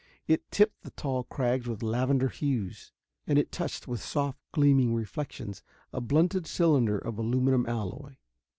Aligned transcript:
It 0.25 0.49
tipped 0.49 0.81
the 0.81 0.89
tall 0.89 1.25
crags 1.25 1.67
with 1.67 1.83
lavender 1.83 2.29
hues, 2.29 2.91
and 3.27 3.37
it 3.37 3.51
touched 3.51 3.87
with 3.87 4.01
soft 4.01 4.39
gleaming 4.51 4.95
reflections 4.95 5.61
a 5.93 6.01
blunted 6.01 6.47
cylinder 6.47 6.97
of 6.97 7.19
aluminum 7.19 7.67
alloy. 7.67 8.15